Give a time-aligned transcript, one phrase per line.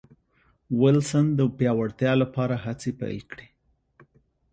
[0.79, 3.47] وېلسن د پیاوړتیا لپاره هڅې پیل کړې.